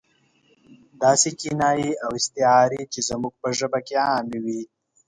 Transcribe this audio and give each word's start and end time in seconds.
داسې 1.03 1.29
کنایې 1.39 1.91
او 2.03 2.11
استعارې 2.19 2.81
چې 2.93 2.99
زموږ 3.09 3.33
په 3.41 3.49
ژبه 3.57 3.79
کې 3.87 3.95
عامې 4.07 4.39
وي. 4.45 4.61